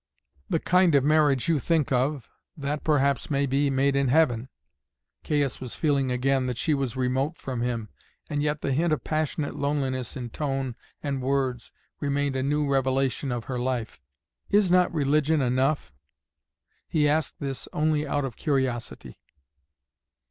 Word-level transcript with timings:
"The 0.49 0.59
kind 0.59 0.95
of 0.95 1.03
marriage 1.03 1.47
you 1.47 1.59
think 1.59 1.91
of, 1.91 2.27
that 2.57 2.83
perhaps 2.83 3.29
may 3.29 3.45
be 3.45 3.69
made 3.69 3.95
in 3.95 4.07
heaven." 4.07 4.49
Caius 5.23 5.61
was 5.61 5.75
feeling 5.75 6.11
again 6.11 6.47
that 6.47 6.57
she 6.57 6.73
was 6.73 6.95
remote 6.95 7.37
from 7.37 7.61
him, 7.61 7.87
and 8.27 8.41
yet 8.41 8.61
the 8.61 8.71
hint 8.71 8.93
of 8.93 9.03
passionate 9.03 9.53
loneliness 9.55 10.17
in 10.17 10.31
tone 10.31 10.75
and 11.03 11.21
words 11.21 11.71
remained 11.99 12.35
a 12.35 12.41
new 12.41 12.67
revelation 12.67 13.31
of 13.31 13.43
her 13.43 13.59
life. 13.59 14.01
"Is 14.49 14.71
not 14.71 14.91
religion 14.91 15.39
enough?" 15.39 15.93
He 16.87 17.07
asked 17.07 17.35
this 17.39 17.67
only 17.71 18.07
out 18.07 18.25
of 18.25 18.35
curiosity. 18.35 19.19